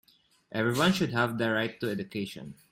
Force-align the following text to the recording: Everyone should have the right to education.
Everyone 0.51 0.93
should 0.93 1.11
have 1.11 1.37
the 1.37 1.51
right 1.51 1.79
to 1.79 1.91
education. 1.91 2.55